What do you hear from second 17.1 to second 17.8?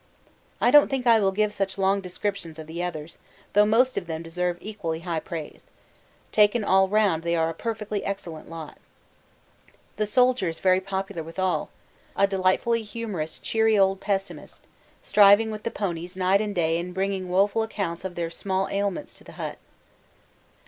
woeful